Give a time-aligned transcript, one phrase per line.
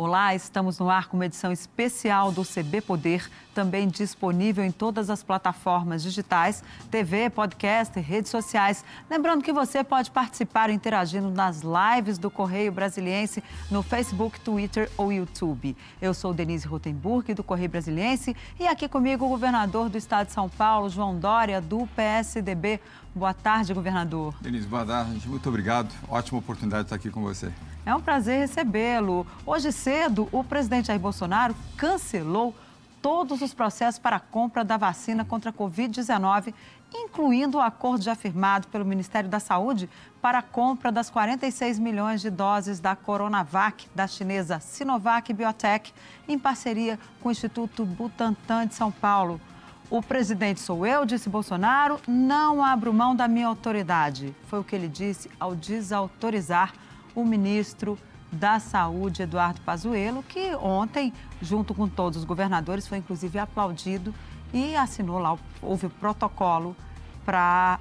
[0.00, 5.10] Olá, estamos no ar com uma edição especial do CB Poder, também disponível em todas
[5.10, 8.84] as plataformas digitais, TV, podcast redes sociais.
[9.10, 15.12] Lembrando que você pode participar interagindo nas lives do Correio Brasiliense no Facebook, Twitter ou
[15.12, 15.76] YouTube.
[16.00, 20.32] Eu sou Denise Rotenburg, do Correio Brasiliense, e aqui comigo o governador do estado de
[20.32, 22.80] São Paulo, João Dória, do PSDB.
[23.18, 24.32] Boa tarde, governador.
[24.40, 25.28] Denise, boa tarde.
[25.28, 25.92] Muito obrigado.
[26.08, 27.52] Ótima oportunidade de estar aqui com você.
[27.84, 29.26] É um prazer recebê-lo.
[29.44, 32.54] Hoje cedo, o presidente Jair Bolsonaro cancelou
[33.02, 36.54] todos os processos para a compra da vacina contra a Covid-19,
[36.94, 39.90] incluindo o acordo já firmado pelo Ministério da Saúde
[40.22, 45.92] para a compra das 46 milhões de doses da Coronavac da chinesa Sinovac Biotech,
[46.28, 49.40] em parceria com o Instituto Butantan de São Paulo.
[49.90, 54.36] O presidente sou eu, disse Bolsonaro, não abro mão da minha autoridade.
[54.46, 56.74] Foi o que ele disse ao desautorizar
[57.14, 57.98] o ministro
[58.30, 64.14] da Saúde, Eduardo Pazuello, que ontem, junto com todos os governadores, foi inclusive aplaudido
[64.52, 66.76] e assinou lá, houve o protocolo
[67.24, 67.78] para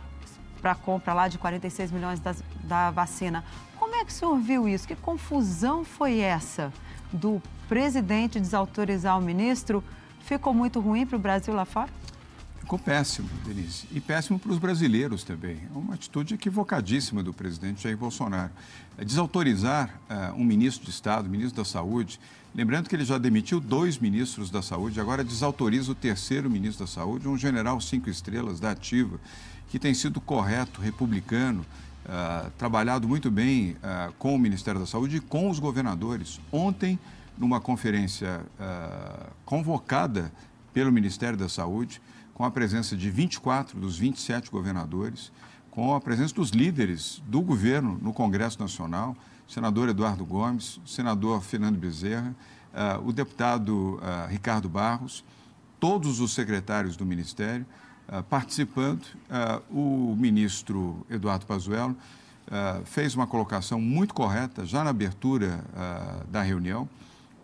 [0.64, 3.44] a compra lá de 46 milhões da, da vacina.
[3.78, 4.88] Como é que o senhor viu isso?
[4.88, 6.72] Que confusão foi essa
[7.12, 9.84] do presidente desautorizar o ministro?
[10.28, 11.89] Ficou muito ruim para o Brasil lá fora?
[12.59, 13.88] Ficou péssimo, Denise.
[13.94, 15.58] E péssimo para os brasileiros também.
[15.73, 18.52] É uma atitude equivocadíssima do presidente Jair Bolsonaro.
[18.98, 22.20] É desautorizar uh, um ministro de Estado, ministro da Saúde,
[22.53, 26.92] lembrando que ele já demitiu dois ministros da Saúde, agora desautoriza o terceiro ministro da
[26.92, 29.17] Saúde, um general cinco estrelas da Ativa,
[29.70, 31.66] que tem sido correto, republicano,
[32.05, 36.42] uh, trabalhado muito bem uh, com o Ministério da Saúde e com os governadores.
[36.52, 37.00] Ontem,
[37.38, 38.42] numa conferência
[39.46, 40.32] convocada
[40.74, 42.02] pelo Ministério da Saúde,
[42.34, 45.32] com a presença de 24 dos 27 governadores,
[45.72, 49.16] com a presença dos líderes do governo no Congresso Nacional,
[49.48, 52.36] senador Eduardo Gomes, senador Fernando Bezerra,
[52.73, 55.23] uh, o deputado uh, Ricardo Barros,
[55.80, 57.66] todos os secretários do Ministério
[58.10, 59.06] uh, participando.
[59.72, 61.95] o ministro Eduardo Pazuello
[62.86, 65.60] fez uma colocação muito correta já na abertura
[66.32, 66.88] da reunião,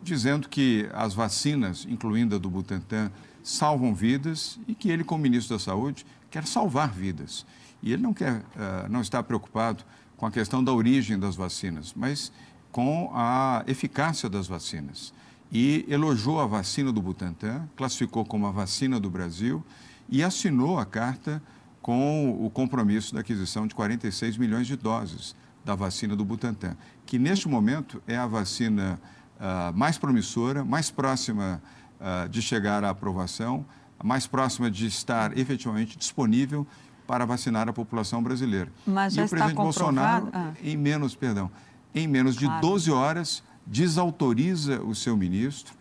[0.04, 3.12] dizendo que as vacinas, incluindo a do Butantan,
[3.44, 7.46] salvam vidas e que ele, como ministro da Saúde, quer salvar vidas.
[7.82, 9.84] E ele não quer, uh, não está preocupado
[10.16, 12.32] com a questão da origem das vacinas, mas
[12.72, 15.14] com a eficácia das vacinas.
[15.52, 19.64] E elogiou a vacina do Butantan, classificou como a vacina do Brasil
[20.10, 21.42] e assinou a carta
[21.82, 26.76] com o compromisso da aquisição de 46 milhões de doses da vacina do Butantan,
[27.06, 29.00] que neste momento é a vacina
[29.44, 31.62] uh, mais promissora, mais próxima
[32.00, 33.66] uh, de chegar à aprovação,
[34.02, 36.66] mais próxima de estar efetivamente disponível
[37.06, 38.72] para vacinar a população brasileira.
[38.88, 40.54] Mas já e o presidente Bolsonaro, ah.
[40.64, 41.52] em menos, perdão,
[41.94, 42.62] em menos de claro.
[42.62, 45.76] 12 horas, desautoriza o seu ministro,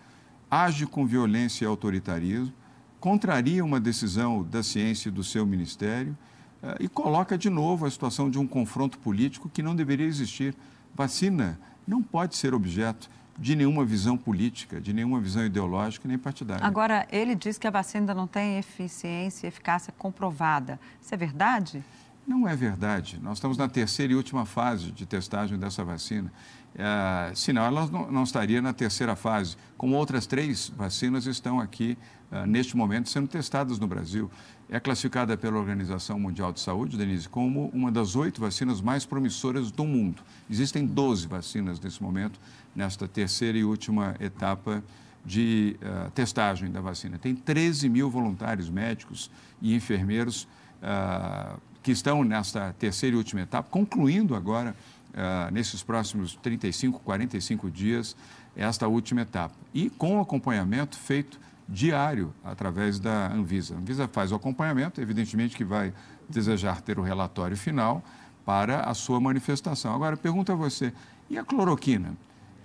[0.50, 2.52] age com violência e autoritarismo,
[3.00, 6.16] contraria uma decisão da ciência e do seu ministério
[6.62, 10.54] uh, e coloca de novo a situação de um confronto político que não deveria existir.
[10.94, 13.08] Vacina não pode ser objeto
[13.38, 16.64] de nenhuma visão política, de nenhuma visão ideológica nem partidária.
[16.64, 20.78] Agora, ele diz que a vacina ainda não tem eficiência e eficácia comprovada.
[21.00, 21.82] Isso é verdade?
[22.26, 23.18] Não é verdade.
[23.20, 26.32] Nós estamos na terceira e última fase de testagem dessa vacina.
[26.74, 31.98] É, senão, ela não, não, estaria na terceira fase, como outras três vacinas estão aqui,
[32.30, 34.30] uh, neste momento, sendo testadas no Brasil.
[34.72, 39.70] É classificada pela Organização Mundial de Saúde, Denise, como uma das oito vacinas mais promissoras
[39.70, 40.22] do mundo.
[40.50, 42.40] Existem 12 vacinas nesse momento,
[42.74, 44.82] nesta terceira e última etapa
[45.26, 47.18] de uh, testagem da vacina.
[47.18, 50.44] Tem 13 mil voluntários médicos e enfermeiros
[50.82, 54.74] uh, que estão nesta terceira e última etapa, concluindo agora
[55.10, 58.16] uh, nesses próximos 35, 45 dias,
[58.56, 59.54] esta última etapa.
[59.74, 63.74] E com acompanhamento feito diário através da Anvisa.
[63.74, 65.92] A Anvisa faz o acompanhamento, evidentemente que vai
[66.28, 68.02] desejar ter o relatório final
[68.44, 69.94] para a sua manifestação.
[69.94, 70.92] Agora, pergunto a você,
[71.30, 72.16] e a cloroquina?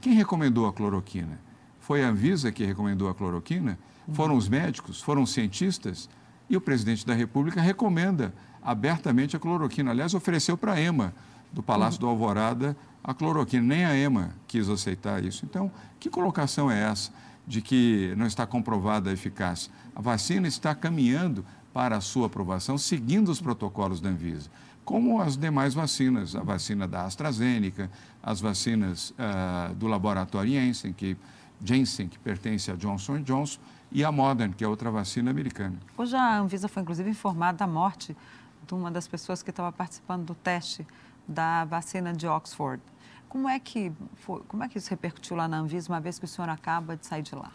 [0.02, 1.40] Quem recomendou a cloroquina?
[1.80, 3.78] Foi a Anvisa que recomendou a cloroquina?
[4.12, 5.02] Foram os médicos?
[5.02, 6.10] Foram os cientistas?
[6.50, 9.92] E o presidente da República recomenda abertamente a cloroquina.
[9.92, 11.14] Aliás, ofereceu para a EMA
[11.52, 13.64] do Palácio do Alvorada a cloroquina.
[13.64, 15.46] Nem a EMA quis aceitar isso.
[15.46, 17.12] Então, que colocação é essa
[17.48, 19.72] de que não está comprovada a eficácia?
[19.96, 24.50] A vacina está caminhando para a sua aprovação, seguindo os protocolos da Anvisa,
[24.84, 27.90] como as demais vacinas, a vacina da AstraZeneca,
[28.22, 31.16] as vacinas uh, do laboratório Janssen, que,
[31.64, 33.60] Janssen, que pertence a Johnson Johnson,
[33.92, 35.78] e a Modern, que é outra vacina americana.
[35.98, 38.16] Hoje a Anvisa foi, inclusive, informada da morte
[38.66, 40.86] de uma das pessoas que estava participando do teste
[41.28, 42.82] da vacina de Oxford.
[43.38, 46.26] Como é que foi, como é que isso repercutiu lá na Anvisa, uma vez que
[46.26, 47.52] o senhor acaba de sair de lá?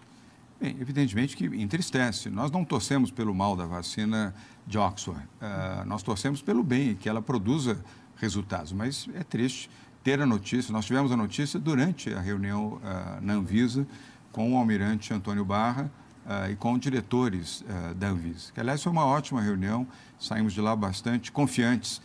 [0.61, 2.31] Bem, evidentemente que entristece.
[2.31, 4.33] Nós não torcemos pelo mal da vacina
[4.65, 5.21] de Oxford.
[5.21, 7.85] Uh, nós torcemos pelo bem, que ela produza
[8.15, 8.73] resultados.
[8.73, 9.69] Mas é triste
[10.05, 10.73] ter a notícia.
[10.73, 13.85] Nós tivemos a notícia durante a reunião uh, na Anvisa
[14.31, 15.91] com o almirante Antônio Barra
[16.25, 17.65] uh, e com diretores
[17.97, 18.53] da Anvisa.
[18.53, 19.85] Que, aliás, foi uma ótima reunião.
[20.17, 22.01] Saímos de lá bastante confiantes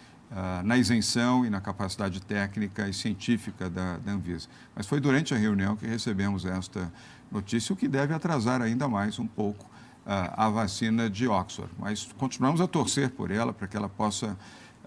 [0.64, 4.48] na isenção e na capacidade técnica e científica da, da Anvisa.
[4.76, 6.92] Mas foi durante a reunião que recebemos esta
[7.32, 11.72] notícia, o que deve atrasar ainda mais um pouco uh, a vacina de Oxford.
[11.78, 14.38] Mas continuamos a torcer por ela para que ela possa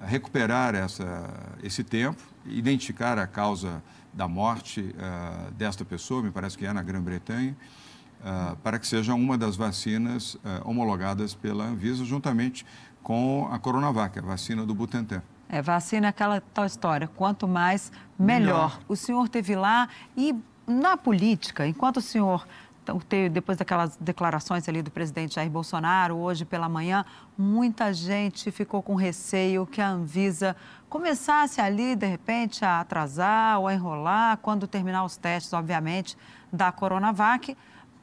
[0.02, 1.28] recuperar essa,
[1.62, 3.82] esse tempo, identificar a causa
[4.12, 7.56] da morte uh, desta pessoa, me parece que é na Grã-Bretanha,
[8.62, 12.66] para que seja uma das vacinas homologadas pela Anvisa, juntamente
[13.02, 15.22] com a Coronavac, a vacina do Butantan.
[15.48, 18.40] É, vacina é aquela tal história, quanto mais, melhor.
[18.40, 18.80] melhor.
[18.88, 20.34] O senhor teve lá e
[20.66, 22.46] na política, enquanto o senhor
[23.30, 27.04] depois daquelas declarações ali do presidente Jair Bolsonaro, hoje pela manhã,
[27.36, 30.56] muita gente ficou com receio que a Anvisa
[30.88, 36.16] começasse ali, de repente, a atrasar ou a enrolar, quando terminar os testes, obviamente,
[36.52, 37.56] da Coronavac,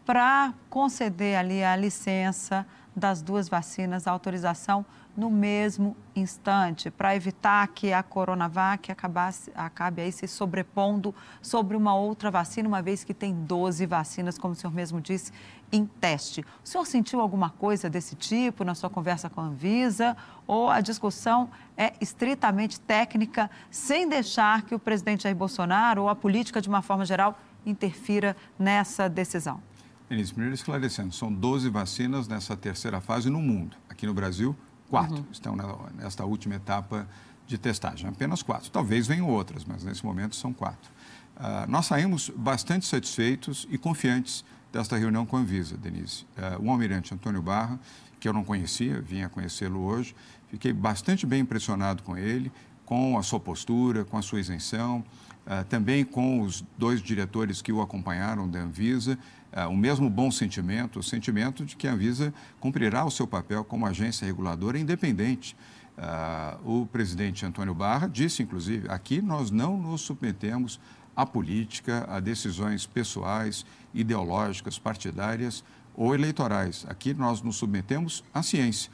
[0.05, 2.65] para conceder ali a licença
[2.97, 4.83] das duas vacinas, a autorização
[5.15, 11.95] no mesmo instante, para evitar que a Coronavac acabasse, acabe aí se sobrepondo sobre uma
[11.95, 15.31] outra vacina, uma vez que tem 12 vacinas, como o senhor mesmo disse,
[15.71, 16.41] em teste.
[16.63, 20.17] O senhor sentiu alguma coisa desse tipo na sua conversa com a Anvisa?
[20.47, 26.15] Ou a discussão é estritamente técnica, sem deixar que o presidente Jair Bolsonaro ou a
[26.15, 29.61] política, de uma forma geral, interfira nessa decisão?
[30.09, 33.75] Denise, primeiro esclarecendo, são 12 vacinas nessa terceira fase no mundo.
[33.89, 34.55] Aqui no Brasil,
[34.89, 35.25] Quatro uhum.
[35.31, 35.55] estão
[35.95, 37.07] nesta última etapa
[37.45, 38.69] de testagem, apenas quatro.
[38.69, 40.89] Talvez venham outras, mas nesse momento são quatro.
[41.35, 46.25] Uh, nós saímos bastante satisfeitos e confiantes desta reunião com a Anvisa, Denise.
[46.37, 47.79] Uh, o almirante Antônio Barra,
[48.19, 50.15] que eu não conhecia, vinha conhecê-lo hoje,
[50.49, 52.51] fiquei bastante bem impressionado com ele,
[52.85, 55.03] com a sua postura, com a sua isenção,
[55.45, 59.19] uh, também com os dois diretores que o acompanharam da Anvisa,
[59.65, 63.85] o mesmo bom sentimento, o sentimento de que a Anvisa cumprirá o seu papel como
[63.85, 65.55] agência reguladora independente.
[65.97, 70.79] Uh, o presidente Antônio Barra disse, inclusive, aqui nós não nos submetemos
[71.15, 75.63] à política, a decisões pessoais, ideológicas, partidárias
[75.95, 76.85] ou eleitorais.
[76.87, 78.91] Aqui nós nos submetemos à ciência.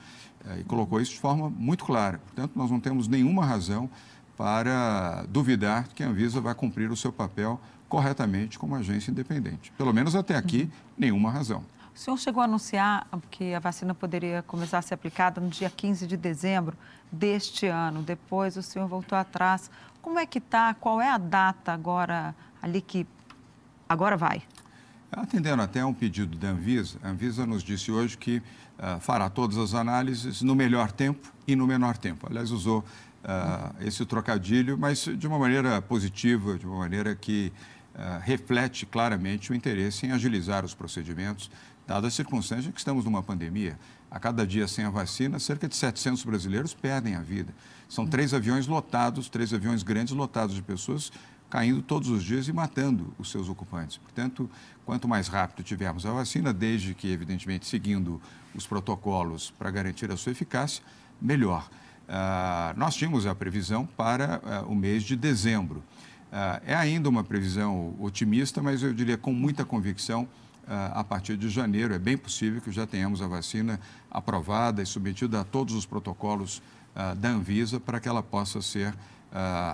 [0.47, 2.19] É, e colocou isso de forma muito clara.
[2.19, 3.89] Portanto, nós não temos nenhuma razão
[4.37, 7.59] para duvidar que a Anvisa vai cumprir o seu papel
[7.93, 9.71] corretamente como agência independente.
[9.77, 10.67] Pelo menos até aqui,
[10.97, 11.63] nenhuma razão.
[11.93, 15.69] O senhor chegou a anunciar que a vacina poderia começar a ser aplicada no dia
[15.69, 16.75] 15 de dezembro
[17.11, 18.01] deste ano.
[18.01, 19.69] Depois o senhor voltou atrás.
[20.01, 20.73] Como é que está?
[20.73, 23.05] Qual é a data agora ali que
[23.87, 24.41] agora vai?
[25.11, 29.29] Atendendo até a um pedido da Anvisa, a Anvisa nos disse hoje que uh, fará
[29.29, 32.25] todas as análises no melhor tempo e no menor tempo.
[32.27, 32.83] Aliás, usou
[33.23, 37.53] uh, esse trocadilho, mas de uma maneira positiva, de uma maneira que
[37.95, 41.49] uh, reflete claramente o interesse em agilizar os procedimentos,
[41.87, 43.77] dada a circunstância que estamos numa pandemia.
[44.09, 47.53] A cada dia sem a vacina, cerca de 700 brasileiros perdem a vida.
[47.89, 51.11] São três aviões lotados, três aviões grandes lotados de pessoas
[51.53, 53.97] caindo todos os dias e matando os seus ocupantes.
[53.97, 54.49] Portanto,
[54.87, 58.19] quanto mais rápido tivermos a vacina, desde que, evidentemente, seguindo
[58.55, 60.83] os protocolos para garantir a sua eficácia,
[61.21, 61.69] melhor.
[62.03, 65.83] Uh, nós tínhamos a previsão para uh, o mês de dezembro.
[66.33, 70.27] Uh, é ainda uma previsão otimista, mas eu diria com muita convicção,
[70.65, 73.77] a partir de janeiro, é bem possível que já tenhamos a vacina
[74.09, 76.61] aprovada e submetida a todos os protocolos
[77.17, 78.95] da Anvisa para que ela possa ser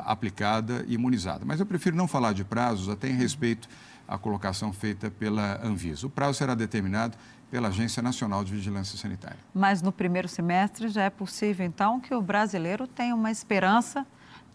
[0.04, 1.46] aplicada e imunizada.
[1.46, 3.70] Mas eu prefiro não falar de prazos, até em respeito
[4.08, 6.08] à colocação feita pela Anvisa.
[6.08, 7.16] O prazo será determinado
[7.52, 9.38] pela Agência Nacional de Vigilância Sanitária.
[9.54, 14.08] Mas no primeiro semestre já é possível, então, que o brasileiro tenha uma esperança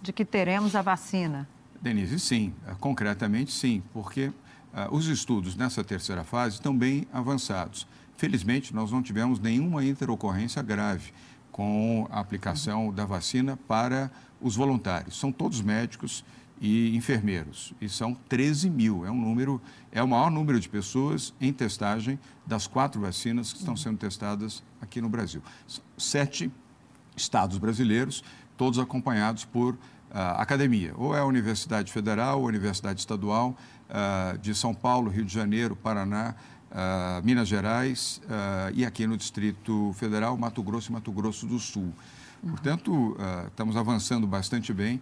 [0.02, 1.48] de que teremos a vacina?
[1.84, 2.54] Denise, sim.
[2.66, 4.32] Ah, concretamente, sim, porque uh,
[4.90, 7.86] os estudos nessa terceira fase estão bem avançados.
[8.16, 11.12] Felizmente, nós não tivemos nenhuma interocorrência grave
[11.52, 14.10] com a aplicação da vacina para
[14.40, 15.20] os voluntários.
[15.20, 16.24] São todos médicos
[16.58, 17.74] e enfermeiros.
[17.78, 19.04] E são 13 mil.
[19.04, 19.60] É um número,
[19.92, 24.62] é o maior número de pessoas em testagem das quatro vacinas que estão sendo testadas
[24.80, 25.42] aqui no Brasil.
[25.98, 26.50] Sete
[27.14, 28.24] estados brasileiros,
[28.56, 29.76] todos acompanhados por
[30.14, 30.92] uh, academia.
[30.96, 33.56] Ou é a Universidade Federal, ou a Universidade Estadual
[33.90, 36.34] uh, de São Paulo, Rio de Janeiro, Paraná,
[36.70, 41.58] uh, Minas Gerais uh, e aqui no Distrito Federal, Mato Grosso e Mato Grosso do
[41.58, 41.92] Sul.
[42.42, 42.50] Uhum.
[42.50, 43.16] Portanto,
[43.48, 45.00] estamos avançando bastante bem.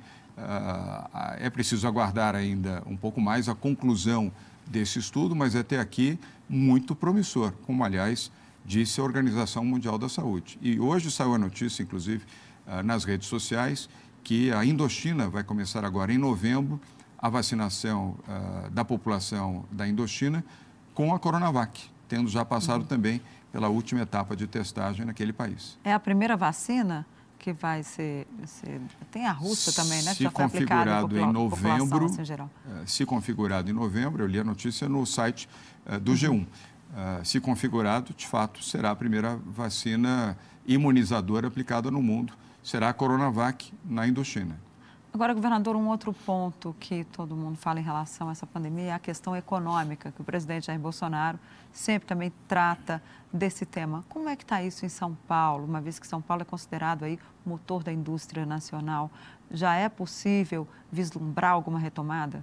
[1.39, 4.31] é preciso aguardar ainda um pouco mais a conclusão
[4.65, 6.17] desse estudo, mas até aqui
[6.49, 8.31] muito promissor, como, aliás,
[8.65, 10.57] disse a Organização Mundial da Saúde.
[10.63, 12.25] E hoje saiu a notícia, inclusive,
[12.85, 13.89] nas redes sociais,
[14.23, 16.81] que a Indochina vai começar agora em novembro
[17.19, 20.45] a vacinação uh, da população da Indochina
[20.95, 22.87] com a Coronavac, tendo já passado uhum.
[22.87, 25.79] também pela última etapa de testagem naquele país.
[25.85, 27.07] É a primeira vacina
[27.39, 30.15] que vai ser, ser tem a russa também, né?
[30.15, 32.49] Se configurado em novembro, assim, uh,
[32.87, 35.49] se configurado em novembro, eu li a notícia no site
[35.87, 36.47] uh, do uhum.
[36.95, 37.25] G1.
[37.25, 40.37] se configurado, de fato, será a primeira vacina
[40.67, 44.59] imunizadora aplicada no mundo será a Coronavac na Indochina.
[45.15, 48.93] Agora, governador, um outro ponto que todo mundo fala em relação a essa pandemia é
[48.93, 51.39] a questão econômica, que o presidente Jair Bolsonaro
[51.71, 54.03] sempre também trata desse tema.
[54.09, 57.05] Como é que está isso em São Paulo, uma vez que São Paulo é considerado
[57.05, 59.11] aí motor da indústria nacional?
[59.51, 62.43] Já é possível vislumbrar alguma retomada?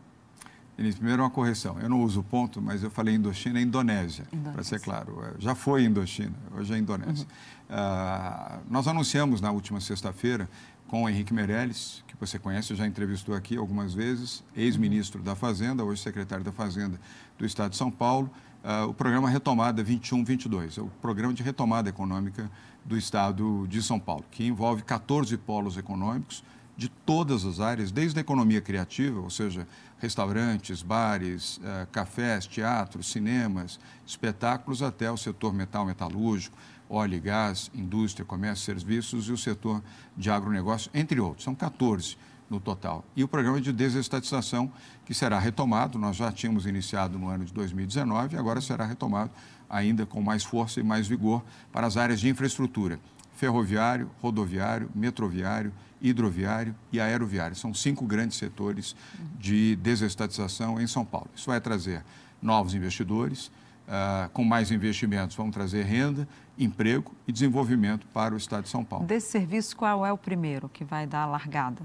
[0.76, 1.78] Primeiro uma correção.
[1.80, 4.54] Eu não uso ponto, mas eu falei Indochina e Indonésia, Indonésia.
[4.54, 5.22] para ser claro.
[5.26, 7.26] É, já foi Indochina, hoje é Indonésia.
[7.26, 7.59] Uhum.
[7.70, 10.50] Uh, nós anunciamos na última sexta-feira
[10.88, 15.84] com o Henrique Meirelles, que você conhece, já entrevistou aqui algumas vezes, ex-ministro da Fazenda,
[15.84, 17.00] hoje secretário da Fazenda
[17.38, 18.30] do Estado de São Paulo,
[18.64, 22.50] uh, o programa Retomada 21-22, é o programa de retomada econômica
[22.84, 26.44] do Estado de São Paulo, que envolve 14 polos econômicos,
[26.80, 29.68] de todas as áreas, desde a economia criativa, ou seja,
[30.00, 36.58] restaurantes, bares, eh, cafés, teatros, cinemas, espetáculos, até o setor metal metalúrgico,
[36.90, 39.82] óleo e gás, indústria, comércio, serviços e o setor
[40.18, 41.44] de agronegócio, entre outros.
[41.44, 42.18] São 14
[42.50, 43.06] no total.
[43.16, 44.72] E o programa de desestatização,
[45.06, 49.32] que será retomado, nós já tínhamos iniciado no ano de 2019 e agora será retomado
[49.70, 53.00] ainda com mais força e mais vigor para as áreas de infraestrutura
[53.40, 57.56] ferroviário, rodoviário, metroviário, hidroviário e aeroviário.
[57.56, 58.94] São cinco grandes setores
[59.40, 61.30] de desestatização em São Paulo.
[61.34, 62.04] Isso vai trazer
[62.42, 63.50] novos investidores,
[63.90, 66.28] uh, com mais investimentos, vão trazer renda,
[66.58, 69.06] emprego e desenvolvimento para o Estado de São Paulo.
[69.06, 71.82] Desse serviço, qual é o primeiro que vai dar a largada?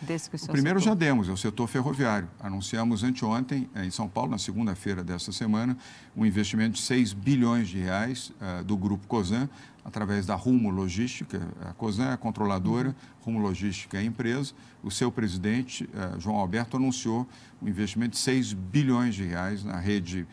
[0.00, 2.28] Desse que o, o primeiro já demos, é o setor ferroviário.
[2.38, 5.76] Anunciamos anteontem, eh, em São Paulo, na segunda-feira dessa semana,
[6.16, 9.48] um investimento de 6 bilhões de reais uh, do Grupo COSAN,
[9.84, 11.40] através da Rumo Logística.
[11.62, 14.52] A COSAN é a controladora, Rumo Logística é a empresa.
[14.84, 17.26] O seu presidente, uh, João Alberto, anunciou
[17.60, 20.26] um investimento de 6 bilhões de reais na rede, uh,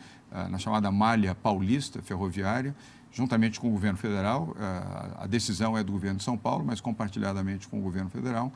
[0.50, 2.74] na chamada malha paulista ferroviária,
[3.12, 4.54] juntamente com o governo federal.
[5.18, 8.52] a decisão é do governo de São Paulo, mas compartilhadamente com o governo federal.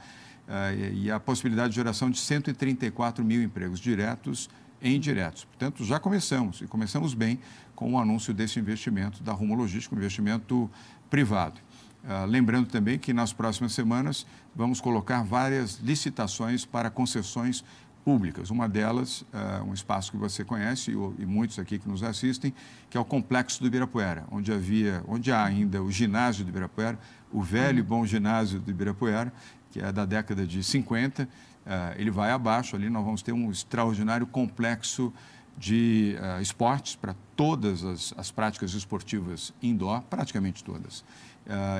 [0.50, 4.50] Eh, e a possibilidade de geração de 134 mil empregos diretos
[4.82, 5.44] e indiretos.
[5.44, 7.38] Portanto, já começamos, e começamos bem
[7.76, 10.68] com o anúncio desse investimento da Rumo Logística, um investimento
[11.08, 11.60] privado.
[12.02, 17.62] Uh, lembrando também que nas próximas semanas vamos colocar várias licitações para concessões
[18.04, 18.50] públicas.
[18.50, 22.52] Uma delas, uh, um espaço que você conhece e, muitos aqui que nos assistem,
[22.88, 26.98] que é o Complexo do Ibirapuera, onde havia, onde há ainda o ginásio do Ibirapuera,
[27.32, 29.32] o velho e bom ginásio do Ibirapuera,
[29.70, 31.22] que é da década de 50.
[31.22, 31.26] Uh,
[31.66, 35.12] eh, ele vai abaixo ali, nós vamos ter um extraordinário complexo
[35.56, 41.04] de uh, esportes para todas as, as, práticas esportivas indoor, praticamente todas.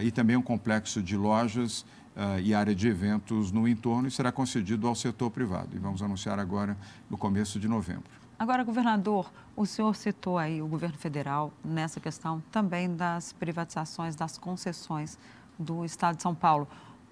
[0.03, 1.85] E também um complexo de lojas
[2.43, 5.75] e área de eventos no entorno e será concedido ao setor privado.
[5.75, 6.77] E vamos anunciar agora
[7.09, 8.05] no começo de novembro.
[8.39, 14.39] Agora, governador, o senhor citou aí o governo federal nessa questão também das privatizações, das
[14.39, 15.19] concessões
[15.59, 16.67] do Estado de São Paulo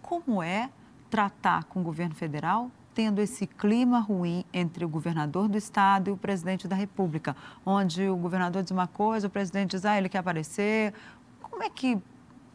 [0.09, 0.71] como é
[1.11, 6.13] tratar com o governo federal tendo esse clima ruim entre o governador do estado e
[6.13, 10.09] o presidente da república, onde o governador diz uma coisa, o presidente diz, ah, ele
[10.09, 10.93] quer aparecer.
[11.41, 11.97] Como é que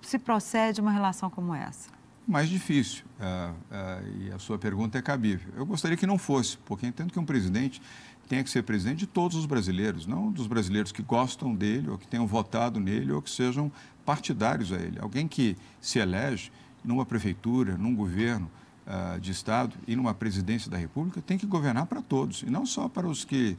[0.02, 1.93] se procede uma relação como essa?
[2.26, 5.52] Mais difícil, uh, uh, e a sua pergunta é cabível.
[5.58, 7.82] Eu gostaria que não fosse, porque entendo que um presidente
[8.30, 11.98] tenha que ser presidente de todos os brasileiros, não dos brasileiros que gostam dele, ou
[11.98, 13.70] que tenham votado nele, ou que sejam
[14.06, 14.98] partidários a ele.
[15.02, 16.50] Alguém que se elege
[16.82, 18.50] numa prefeitura, num governo
[18.88, 22.66] uh, de Estado e numa presidência da República, tem que governar para todos, e não
[22.66, 23.58] só para os que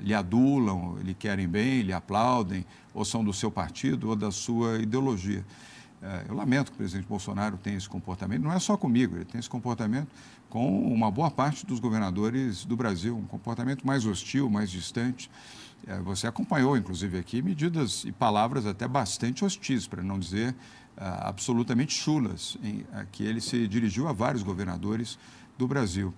[0.00, 4.78] lhe adulam, lhe querem bem, lhe aplaudem, ou são do seu partido ou da sua
[4.78, 5.44] ideologia.
[6.02, 9.24] Uh, eu lamento que o presidente Bolsonaro tenha esse comportamento, não é só comigo, ele
[9.24, 10.08] tem esse comportamento
[10.50, 15.30] com uma boa parte dos governadores do Brasil, um comportamento mais hostil, mais distante.
[16.04, 20.54] Você acompanhou, inclusive, aqui medidas e palavras até bastante hostis, para não dizer
[20.96, 25.18] ah, absolutamente chulas, em, que ele se dirigiu a vários governadores
[25.56, 26.12] do Brasil.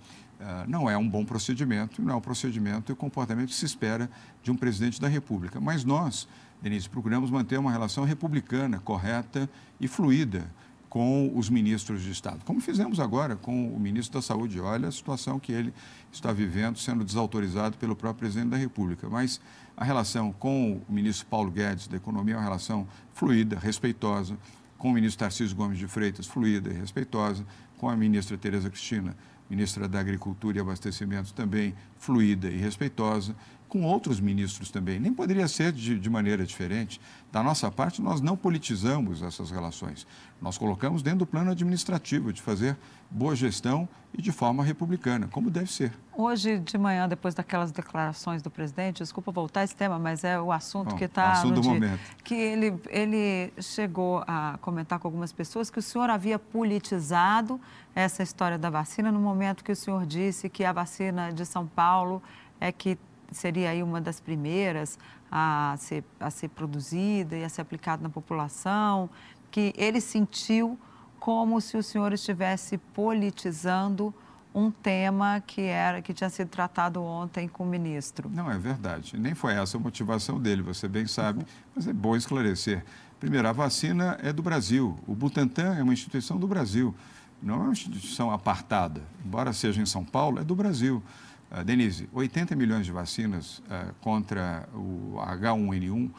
[0.68, 4.08] não é um bom procedimento, não é um procedimento e o comportamento que se espera
[4.42, 5.60] de um presidente da República.
[5.60, 6.28] Mas nós,
[6.60, 9.48] Denise, procuramos manter uma relação republicana, correta
[9.80, 10.50] e fluida
[10.88, 14.58] com os ministros de Estado, como fizemos agora com o ministro da Saúde.
[14.58, 15.72] Olha a situação que ele
[16.10, 19.08] está vivendo, sendo desautorizado pelo próprio presidente da República.
[19.08, 19.40] Mas
[19.76, 24.36] a relação com o ministro Paulo Guedes da Economia é uma relação fluida, respeitosa,
[24.78, 27.44] com o ministro Tarcísio Gomes de Freitas, fluida e respeitosa,
[27.76, 29.14] com a ministra Tereza Cristina,
[29.50, 33.36] ministra da Agricultura e Abastecimento, também fluida e respeitosa,
[33.68, 34.98] com outros ministros também.
[34.98, 37.00] Nem poderia ser de, de, maneira diferente.
[37.30, 40.06] Da nossa parte, nós não politizamos essas relações.
[40.40, 42.76] Nós colocamos dentro do plano administrativo de fazer
[43.10, 45.92] boa gestão e de forma republicana, como deve ser.
[46.16, 50.40] Hoje de manhã, depois daquelas declarações do presidente, desculpa voltar a esse tema, mas é
[50.40, 52.00] o assunto Bom, que está assunto no do dia, momento.
[52.24, 57.60] que ele, ele chegou a comentar com algumas pessoas que o senhor havia politizado
[57.94, 61.66] essa história da vacina no momento que o senhor disse que a vacina de São
[61.66, 62.22] Paulo
[62.60, 62.98] é que
[63.30, 64.98] seria aí uma das primeiras
[65.30, 69.10] a ser, a ser produzida e a ser aplicada na população,
[69.50, 70.78] que ele sentiu
[71.18, 74.14] como se o senhor estivesse politizando
[74.54, 78.30] um tema que era que tinha sido tratado ontem com o ministro.
[78.32, 79.18] Não é verdade.
[79.18, 81.44] Nem foi essa a motivação dele, você bem sabe,
[81.74, 82.84] mas é bom esclarecer.
[83.20, 84.96] Primeiro, a vacina é do Brasil.
[85.06, 86.94] O Butantan é uma instituição do Brasil,
[87.42, 89.02] não é uma instituição apartada.
[89.24, 91.02] Embora seja em São Paulo, é do Brasil.
[91.50, 96.12] Uh, Denise, 80 milhões de vacinas uh, contra o H1N1, uh,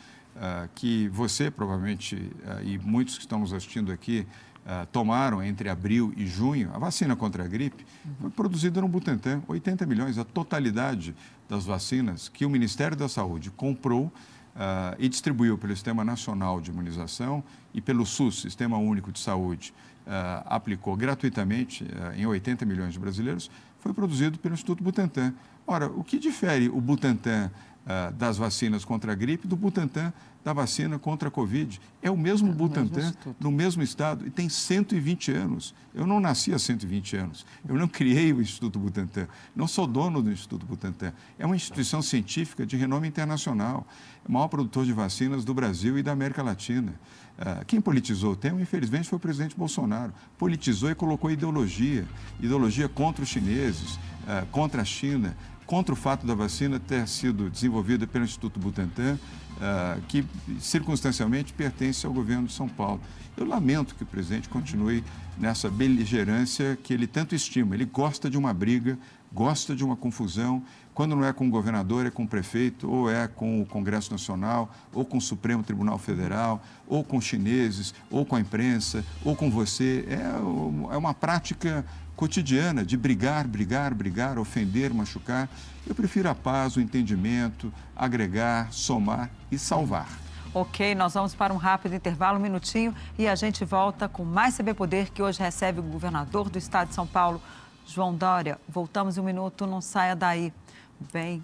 [0.73, 2.31] que você provavelmente
[2.63, 4.25] e muitos que estão nos assistindo aqui
[4.91, 7.83] tomaram entre abril e junho, a vacina contra a gripe
[8.21, 11.15] foi produzida no Butantan, 80 milhões, a totalidade
[11.47, 14.13] das vacinas que o Ministério da Saúde comprou
[14.99, 17.43] e distribuiu pelo Sistema Nacional de Imunização
[17.73, 19.73] e pelo SUS, Sistema Único de Saúde,
[20.45, 25.33] aplicou gratuitamente em 80 milhões de brasileiros, foi produzido pelo Instituto Butantan.
[25.65, 27.51] Ora, o que difere o Butantan
[27.89, 31.81] uh, das vacinas contra a gripe do Butantan da vacina contra a Covid?
[32.01, 35.73] É o mesmo é, Butantan, mesmo no mesmo estado, e tem 120 anos.
[35.93, 37.45] Eu não nasci há 120 anos.
[37.67, 39.27] Eu não criei o Instituto Butantan.
[39.55, 41.11] Não sou dono do Instituto Butantan.
[41.37, 43.85] É uma instituição científica de renome internacional.
[44.23, 46.93] É o maior produtor de vacinas do Brasil e da América Latina.
[47.37, 50.13] Uh, quem politizou o tema, infelizmente, foi o presidente Bolsonaro.
[50.37, 52.05] Politizou e colocou ideologia,
[52.39, 55.35] ideologia contra os chineses, uh, contra a China,
[55.69, 59.19] contra o fato da vacina ter sido desenvolvida pelo Instituto Butantan,
[59.57, 60.25] uh, que
[60.59, 62.99] circunstancialmente pertence ao governo de São Paulo.
[63.37, 65.03] Eu lamento que o presidente continue
[65.37, 67.75] nessa beligerância que ele tanto estima.
[67.75, 68.97] Ele gosta de uma briga,
[69.31, 70.63] gosta de uma confusão.
[70.99, 74.11] Quando não é com o governador, é com o prefeito, ou é com o Congresso
[74.11, 79.05] Nacional, ou com o Supremo Tribunal Federal, ou com os chineses, ou com a imprensa,
[79.23, 80.05] ou com você.
[80.09, 81.85] É, é uma prática
[82.17, 85.47] cotidiana de brigar, brigar, brigar, ofender, machucar.
[85.87, 90.09] Eu prefiro a paz, o entendimento, agregar, somar e salvar.
[90.53, 94.57] Ok, nós vamos para um rápido intervalo, um minutinho, e a gente volta com mais
[94.57, 97.41] CB Poder, que hoje recebe o governador do estado de São Paulo,
[97.87, 98.59] João Dória.
[98.67, 100.51] Voltamos em um minuto, não saia daí.
[100.99, 101.43] Vem.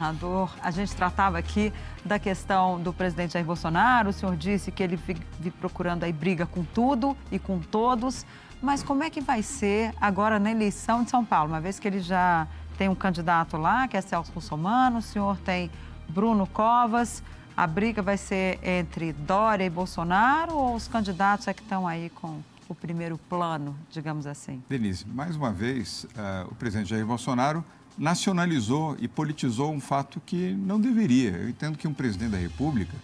[0.00, 1.72] governador, a gente tratava aqui
[2.04, 4.08] da questão do presidente Jair Bolsonaro.
[4.08, 8.24] O senhor disse que ele vive procurando aí briga com tudo e com todos.
[8.62, 11.50] Mas como é que vai ser agora na eleição de São Paulo?
[11.50, 12.46] Uma vez que ele já
[12.78, 15.70] tem um candidato lá, que é Celso Russomano, o senhor tem
[16.10, 17.22] Bruno Covas.
[17.56, 22.10] A briga vai ser entre Dória e Bolsonaro ou os candidatos é que estão aí
[22.10, 24.62] com o primeiro plano, digamos assim?
[24.68, 27.64] Denise, mais uma vez, uh, o presidente Jair Bolsonaro
[27.98, 31.30] nacionalizou e politizou um fato que não deveria.
[31.30, 32.94] Eu entendo que um presidente da República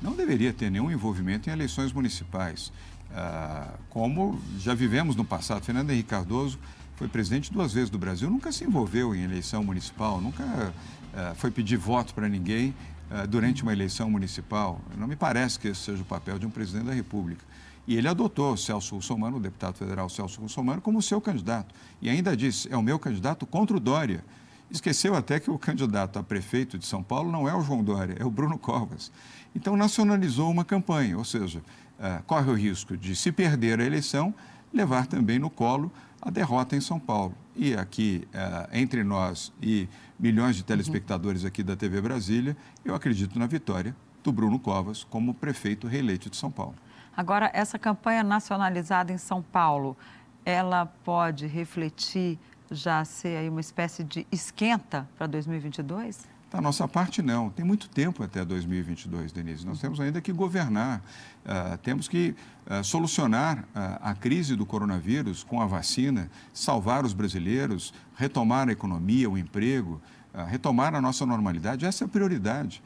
[0.00, 2.68] não deveria ter nenhum envolvimento em eleições municipais.
[3.10, 6.58] Uh, como já vivemos no passado, Fernando Henrique Cardoso
[6.96, 11.50] foi presidente duas vezes do Brasil, nunca se envolveu em eleição municipal, nunca uh, foi
[11.50, 12.74] pedir voto para ninguém
[13.10, 14.80] uh, durante uma eleição municipal.
[14.96, 17.44] Não me parece que esse seja o papel de um presidente da República.
[17.86, 21.74] E ele adotou o Celso Russomano, o deputado federal Celso Russomano, como seu candidato.
[22.00, 24.24] E ainda disse, é o meu candidato contra o Dória.
[24.70, 28.16] Esqueceu até que o candidato a prefeito de São Paulo não é o João Dória,
[28.18, 29.12] é o Bruno Covas.
[29.54, 34.34] Então, nacionalizou uma campanha, ou seja, uh, corre o risco de, se perder a eleição,
[34.72, 35.92] levar também no colo
[36.24, 37.34] a derrota em São Paulo.
[37.54, 43.38] E aqui, uh, entre nós e milhões de telespectadores aqui da TV Brasília, eu acredito
[43.38, 46.74] na vitória do Bruno Covas como prefeito reeleito de São Paulo.
[47.16, 49.96] Agora, essa campanha nacionalizada em São Paulo,
[50.44, 52.38] ela pode refletir
[52.70, 56.33] já ser aí uma espécie de esquenta para 2022?
[56.54, 57.50] Da nossa parte, não.
[57.50, 59.66] Tem muito tempo até 2022, Denise.
[59.66, 61.02] Nós temos ainda que governar,
[61.44, 62.32] uh, temos que
[62.70, 68.72] uh, solucionar uh, a crise do coronavírus com a vacina, salvar os brasileiros, retomar a
[68.72, 70.00] economia, o emprego,
[70.46, 71.86] retomar a nossa normalidade.
[71.86, 72.80] Essa é a prioridade.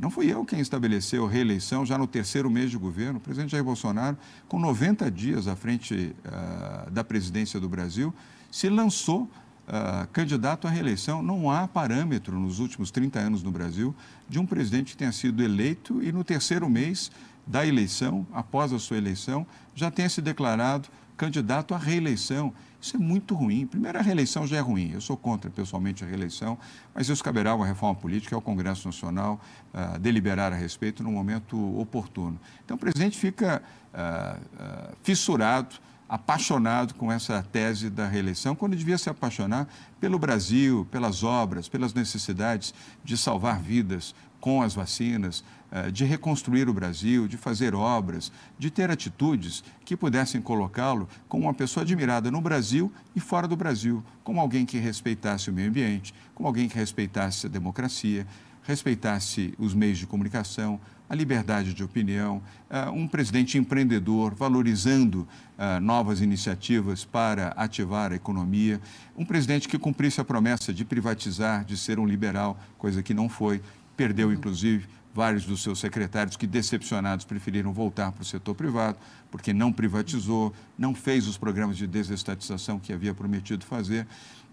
[0.00, 3.18] não fui eu quem estabeleceu reeleição já no terceiro mês de governo.
[3.18, 4.16] O presidente Jair Bolsonaro,
[4.48, 6.14] com 90 dias à frente
[6.90, 8.12] da presidência do Brasil,
[8.50, 9.30] se lançou
[9.66, 11.22] uh, candidato à reeleição.
[11.22, 13.94] Não há parâmetro nos últimos 30 anos no Brasil
[14.28, 17.10] de um presidente que tenha sido eleito e no terceiro mês
[17.46, 22.52] da eleição, após a sua eleição, já tenha se declarado candidato à reeleição.
[22.80, 23.66] Isso é muito ruim.
[23.66, 24.90] Primeiro, a reeleição já é ruim.
[24.92, 26.58] Eu sou contra, pessoalmente, a reeleição,
[26.94, 29.40] mas isso caberá uma reforma política, ao Congresso Nacional
[29.72, 32.38] uh, deliberar a respeito no momento oportuno.
[32.64, 33.62] Então, o presidente fica
[33.94, 35.76] uh, uh, fissurado
[36.08, 39.68] apaixonado com essa tese da reeleição, quando devia se apaixonar
[40.00, 42.72] pelo Brasil, pelas obras, pelas necessidades
[43.04, 45.42] de salvar vidas com as vacinas,
[45.72, 51.46] eh, de reconstruir o Brasil, de fazer obras, de ter atitudes que pudessem colocá-lo como
[51.46, 55.68] uma pessoa admirada no Brasil e fora do Brasil, como alguém que respeitasse o meio
[55.68, 58.24] ambiente, como alguém que respeitasse a democracia,
[58.62, 65.80] respeitasse os meios de comunicação, a liberdade de opinião, uh, um presidente empreendedor, valorizando uh,
[65.80, 68.80] novas iniciativas para ativar a economia,
[69.16, 73.28] um presidente que cumprisse a promessa de privatizar, de ser um liberal, coisa que não
[73.28, 73.62] foi,
[73.96, 78.98] perdeu, inclusive, vários dos seus secretários que, decepcionados, preferiram voltar para o setor privado,
[79.30, 84.06] porque não privatizou, não fez os programas de desestatização que havia prometido fazer.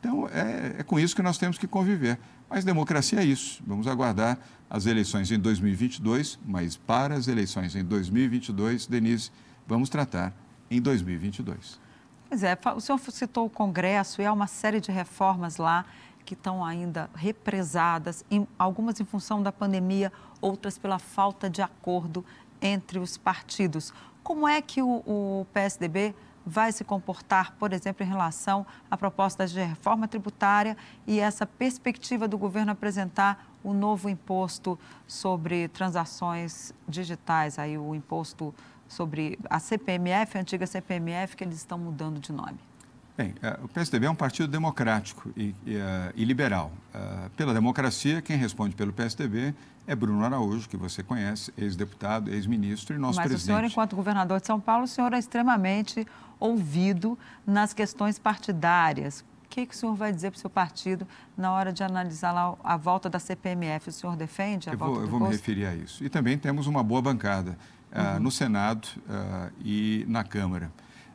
[0.03, 2.19] Então, é, é com isso que nós temos que conviver.
[2.49, 3.63] Mas democracia é isso.
[3.65, 4.37] Vamos aguardar
[4.69, 9.31] as eleições em 2022, mas para as eleições em 2022, Denise,
[9.65, 10.33] vamos tratar
[10.69, 11.79] em 2022.
[12.27, 15.85] Pois é, o senhor citou o Congresso e há uma série de reformas lá
[16.25, 20.11] que estão ainda represadas, em, algumas em função da pandemia,
[20.41, 22.25] outras pela falta de acordo
[22.61, 23.93] entre os partidos.
[24.21, 26.13] Como é que o, o PSDB
[26.45, 30.75] vai se comportar, por exemplo, em relação à proposta de reforma tributária
[31.07, 34.77] e essa perspectiva do governo apresentar o novo imposto
[35.07, 38.53] sobre transações digitais, aí o imposto
[38.87, 42.59] sobre a CPMF, a antiga CPMF, que eles estão mudando de nome?
[43.15, 46.71] Bem, é, o PSDB é um partido democrático e, e, é, e liberal.
[46.93, 49.53] É, pela democracia, quem responde pelo PSDB
[49.85, 53.47] é Bruno Araújo, que você conhece, ex-deputado, ex-ministro e nosso Mas presidente.
[53.47, 56.07] Mas o senhor, enquanto governador de São Paulo, o senhor é extremamente
[56.39, 59.21] ouvido nas questões partidárias.
[59.45, 62.31] O que, que o senhor vai dizer para o seu partido na hora de analisar
[62.31, 63.89] lá a volta da CPMF?
[63.89, 65.31] O senhor defende a eu volta vou, do Eu vou posto?
[65.31, 66.03] me referir a isso.
[66.03, 67.57] E também temos uma boa bancada
[67.91, 70.71] uh, no Senado uh, e na Câmara.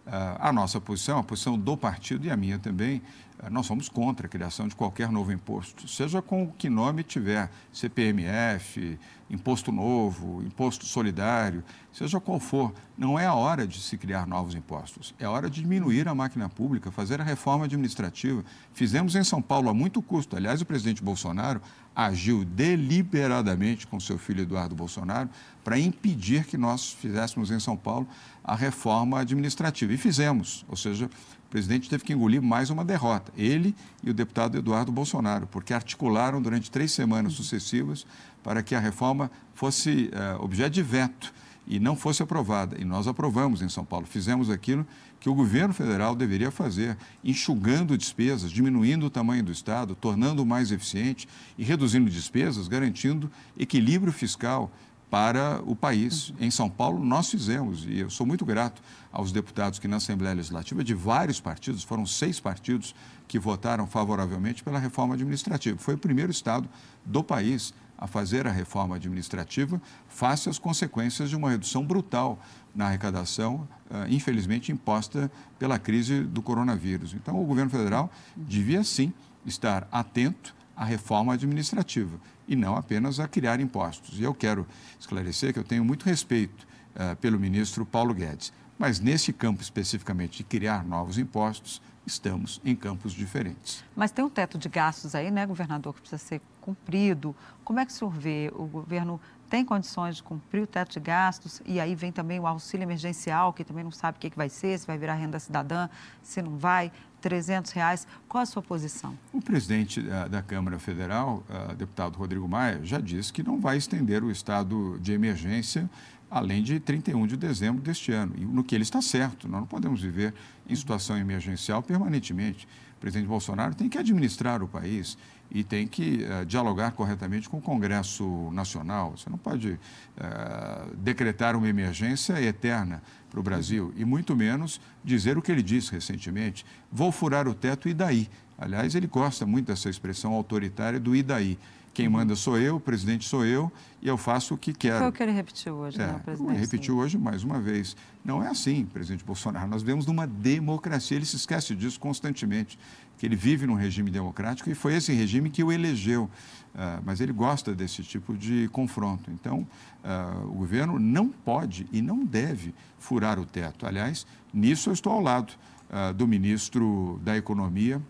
[0.09, 3.03] Uh, a nossa posição, a posição do partido e a minha também,
[3.51, 8.99] nós somos contra a criação de qualquer novo imposto, seja com que nome tiver, CPMF,
[9.31, 12.75] imposto novo, imposto solidário, seja qual for.
[12.97, 16.15] Não é a hora de se criar novos impostos, é a hora de diminuir a
[16.15, 18.45] máquina pública, fazer a reforma administrativa.
[18.75, 20.37] Fizemos em São Paulo a muito custo.
[20.37, 21.61] Aliás, o presidente Bolsonaro
[21.95, 25.29] agiu deliberadamente com seu filho Eduardo Bolsonaro
[25.65, 28.07] para impedir que nós fizéssemos em São Paulo
[28.49, 29.93] a reforma administrativa.
[29.93, 34.15] E fizemos, ou seja, o presidente teve que engolir mais uma derrota, ele e o
[34.15, 38.07] deputado Eduardo Bolsonaro, porque articularam durante três semanas sucessivas
[38.43, 41.33] para que a reforma fosse uh, objeto de veto
[41.67, 42.81] e não fosse aprovada.
[42.81, 44.87] E nós aprovamos em São Paulo, fizemos aquilo
[45.21, 50.73] que o governo federal deveria fazer, enxugando despesas, diminuindo o tamanho do Estado, tornando-o mais
[50.73, 54.73] eficiente e reduzindo despesas, garantindo equilíbrio fiscal
[55.11, 56.33] para o país.
[56.39, 60.35] Em São Paulo, nós fizemos, e eu sou muito grato aos deputados que na Assembleia
[60.35, 62.95] Legislativa, de vários partidos, foram seis partidos
[63.27, 65.79] que votaram favoravelmente pela reforma administrativa.
[65.79, 66.69] Foi o primeiro Estado
[67.05, 72.39] do país a fazer a reforma administrativa face às consequências de uma redução brutal
[72.75, 77.13] na arrecadação, uh, infelizmente imposta pela crise do coronavírus.
[77.13, 79.13] Então, o governo federal devia sim
[79.45, 84.19] estar atento à reforma administrativa e não apenas a criar impostos.
[84.19, 84.67] E eu quero
[84.99, 90.39] esclarecer que eu tenho muito respeito uh, pelo ministro Paulo Guedes, mas nesse campo especificamente
[90.39, 93.85] de criar novos impostos, estamos em campos diferentes.
[93.95, 97.37] Mas tem um teto de gastos aí, né, governador, que precisa ser cumprido.
[97.65, 98.51] Como é que o senhor vê?
[98.55, 102.47] O governo tem condições de cumprir o teto de gastos e aí vem também o
[102.47, 105.39] auxílio emergencial, que também não sabe o que, que vai ser, se vai virar renda
[105.39, 105.89] cidadã,
[106.23, 108.07] se não vai, 300 reais.
[108.29, 109.17] Qual a sua posição?
[109.33, 113.77] O presidente da, da Câmara Federal, uh, deputado Rodrigo Maia, já disse que não vai
[113.77, 115.89] estender o estado de emergência
[116.31, 118.35] além de 31 de dezembro deste ano.
[118.37, 120.35] E no que ele está certo, nós não podemos viver
[120.69, 122.69] em situação emergencial permanentemente.
[122.97, 125.17] O presidente Bolsonaro tem que administrar o país
[125.51, 129.13] e tem que uh, dialogar corretamente com o Congresso Nacional.
[129.17, 135.37] Você não pode uh, decretar uma emergência eterna para o Brasil e muito menos dizer
[135.37, 138.29] o que ele disse recentemente: vou furar o teto e daí.
[138.57, 141.59] Aliás, ele gosta muito dessa expressão autoritária do e daí.
[141.99, 144.99] Quem manda sou eu, o presidente sou eu e eu faço o que quero.
[144.99, 146.53] Foi o que ele repetiu hoje, é, né, presidente?
[146.53, 147.97] Ele repetiu hoje mais uma vez.
[148.25, 149.67] Não é assim, presidente Bolsonaro.
[149.67, 151.17] Nós vivemos numa democracia.
[151.17, 152.79] Ele se esquece disso constantemente,
[153.19, 156.31] que ele vive num regime democrático e foi esse regime que o elegeu.
[156.75, 159.31] Uh, mas ele gosta desse tipo de confronto.
[159.33, 159.67] Então,
[160.05, 163.85] uh, o governo não pode e não deve furar o teto.
[163.85, 165.53] Aliás, nisso eu estou ao lado
[165.91, 168.01] uh, do ministro da Economia,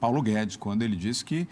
[0.00, 1.46] Paulo Guedes, quando ele disse que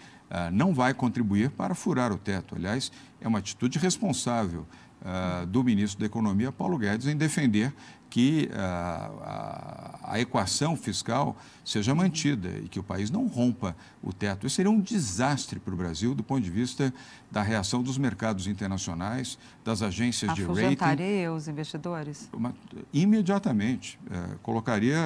[0.51, 2.55] não vai contribuir para furar o teto.
[2.55, 4.65] Aliás, é uma atitude responsável
[5.03, 7.73] uh, do ministro da Economia, Paulo Guedes, em defender
[8.09, 11.35] que uh, a, a, equação fiscal
[11.65, 14.45] seja mantida e que o país não rompa o teto.
[14.45, 16.93] Isso seria um desastre para o Brasil do ponto de vista
[17.31, 21.27] da reação dos mercados internacionais, das agências de rating.
[21.27, 22.29] os investidores?
[22.31, 22.53] Uma,
[22.93, 23.99] imediatamente.
[24.05, 24.99] Uh, colocaria,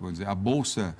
[0.00, 0.96] vamos dizer, a Bolsa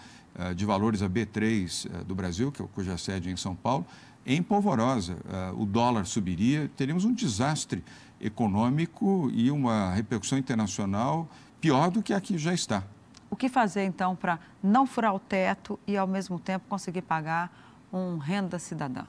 [0.54, 3.84] de valores a B3 eh, do Brasil, que é cuja sede é em São Paulo,
[4.24, 5.16] em polvorosa.
[5.56, 7.82] O dólar subiria, teríamos um desastre
[8.20, 11.28] econômico e uma repercussão internacional
[11.60, 12.82] pior do que aqui já está.
[13.30, 17.52] O que fazer, então, para não furar o teto e, ao mesmo tempo, conseguir pagar
[17.92, 19.04] um renda cidadã?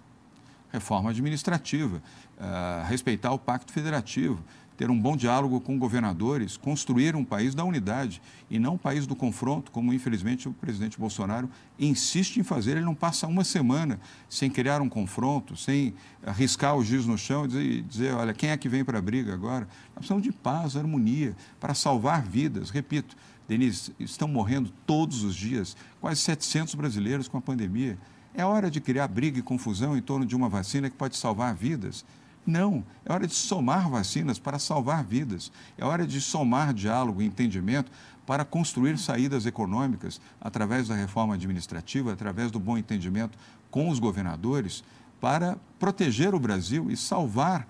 [0.72, 1.98] Reforma administrativa,
[2.38, 4.43] uh, respeitar o Pacto Federativo,
[4.80, 9.06] ter um bom diálogo com governadores, construir um país da unidade e não um país
[9.06, 12.78] do confronto, como infelizmente o presidente Bolsonaro insiste em fazer.
[12.78, 15.94] Ele não passa uma semana sem criar um confronto, sem
[16.26, 19.02] arriscar o giz no chão e dizer, dizer olha, quem é que vem para a
[19.02, 19.68] briga agora?
[19.88, 22.70] Nós precisamos de paz, harmonia, para salvar vidas.
[22.70, 23.18] Repito,
[23.50, 27.98] Denise, estão morrendo todos os dias quase 700 brasileiros com a pandemia.
[28.34, 31.54] É hora de criar briga e confusão em torno de uma vacina que pode salvar
[31.54, 32.06] vidas.
[32.49, 35.51] Não, é hora de somar vacinas para salvar vidas.
[35.77, 37.91] É hora de somar diálogo e entendimento
[38.25, 43.38] para construir saídas econômicas através da reforma administrativa, através do bom entendimento
[43.69, 44.83] com os governadores,
[45.21, 47.67] para proteger o Brasil e salvar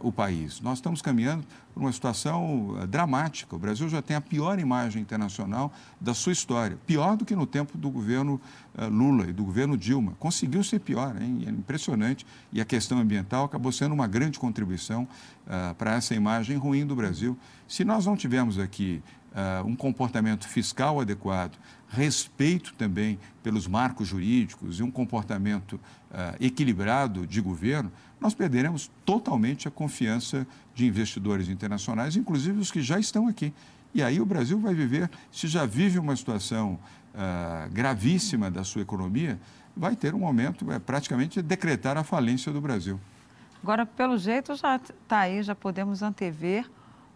[0.00, 0.60] o país.
[0.60, 3.54] Nós estamos caminhando por uma situação uh, dramática.
[3.54, 7.46] O Brasil já tem a pior imagem internacional da sua história, pior do que no
[7.46, 8.40] tempo do governo
[8.74, 10.14] uh, Lula e do governo Dilma.
[10.18, 11.44] Conseguiu ser pior, hein?
[11.46, 12.26] é impressionante.
[12.50, 15.06] E a questão ambiental acabou sendo uma grande contribuição
[15.78, 17.38] para essa imagem ruim do Brasil.
[17.68, 19.00] Se nós não tivermos aqui
[19.36, 27.26] uh, um comportamento fiscal adequado, respeito também pelos marcos jurídicos e um comportamento uh, equilibrado
[27.26, 33.28] de governo, nós perderemos totalmente a confiança de investidores internacionais, inclusive os que já estão
[33.28, 33.52] aqui.
[33.94, 36.78] E aí o Brasil vai viver, se já vive uma situação
[37.14, 39.38] uh, gravíssima da sua economia,
[39.76, 42.98] vai ter um momento, é, praticamente, decretar a falência do Brasil.
[43.62, 46.66] Agora, pelo jeito, já está aí, já podemos antever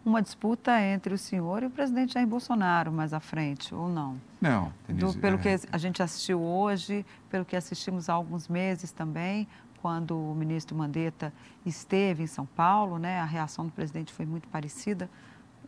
[0.03, 4.19] uma disputa entre o senhor e o presidente Jair Bolsonaro mais à frente, ou não?
[4.39, 4.73] Não.
[4.87, 5.39] Denise, Do, pelo é...
[5.39, 9.47] que a gente assistiu hoje, pelo que assistimos há alguns meses também,
[9.81, 11.33] quando o ministro Mandetta
[11.65, 15.09] esteve em São Paulo, né, a reação do presidente foi muito parecida,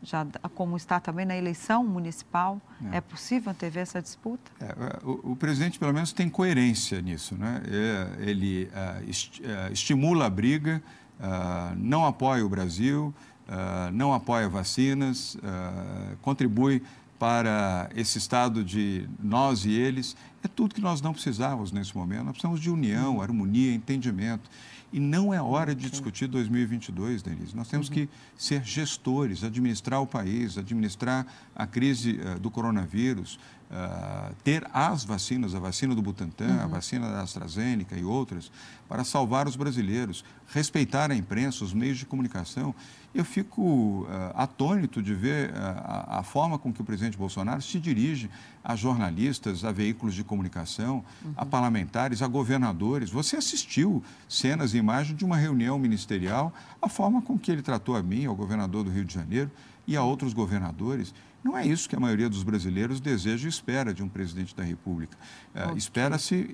[0.04, 2.62] já como está também na eleição municipal.
[2.92, 4.52] É, é possível antever essa disputa?
[4.60, 7.36] É, o, o, presidente, pelo menos, tem coerência nisso.
[7.36, 7.64] Né?
[7.66, 10.84] É, ele uh, est, uh, estimula a briga,
[11.20, 13.14] uh, não apoia o Brasil,
[13.48, 16.82] uh, não apoia vacinas, uh, contribui
[17.20, 20.16] para esse estado de nós e eles.
[20.44, 22.26] É tudo que nós não precisávamos nesse momento.
[22.26, 24.50] Nós precisamos de união, harmonia, entendimento.
[24.92, 27.56] E não é hora de discutir 2022, Denise.
[27.56, 27.94] Nós temos uhum.
[27.94, 31.26] que ser gestores, administrar o país, administrar
[31.56, 33.40] a crise uh, do coronavírus,
[33.72, 36.62] uh, ter as vacinas, a vacina do Butantan, uhum.
[36.62, 38.52] a vacina da AstraZeneca e outras,
[38.88, 42.76] para salvar os brasileiros, respeitar a imprensa, os meios de comunicação.
[43.14, 47.62] Eu fico uh, atônito de ver uh, a, a, forma com que o presidente Bolsonaro
[47.62, 48.28] se dirige
[48.64, 51.34] a jornalistas, a veículos de comunicação, uhum.
[51.38, 53.12] a parlamentares, a governadores.
[53.12, 57.96] Você assistiu cenas e imagens de uma reunião ministerial, a forma com que ele tratou
[57.96, 59.52] a mim, ao governador do Rio de Janeiro
[59.86, 61.14] e a outros governadores.
[61.44, 64.64] Não é isso que a maioria dos brasileiros deseja e espera de um presidente da
[64.64, 65.16] República.
[65.54, 66.50] Uh, Espera-se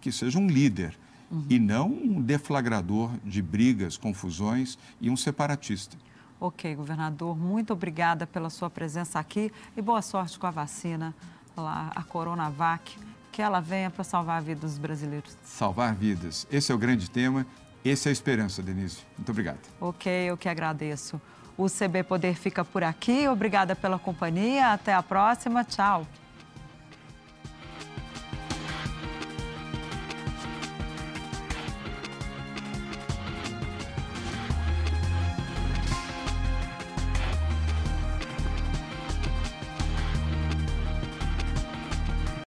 [0.00, 0.98] que seja um líder
[1.32, 1.46] uhum.
[1.48, 5.96] e não um deflagrador de brigas, confusões e um separatista.
[6.38, 11.14] Ok, governador, muito obrigada pela sua presença aqui e boa sorte com a vacina,
[11.56, 12.98] a Coronavac,
[13.30, 15.36] que ela venha para salvar a vida dos brasileiros.
[15.42, 16.46] Salvar vidas.
[16.50, 17.46] Esse é o grande tema,
[17.84, 18.98] essa é a esperança, Denise.
[19.16, 19.60] Muito obrigado.
[19.80, 21.20] Ok, eu que agradeço.
[21.56, 23.28] O CB Poder fica por aqui.
[23.28, 24.72] Obrigada pela companhia.
[24.72, 25.64] Até a próxima.
[25.64, 26.06] Tchau.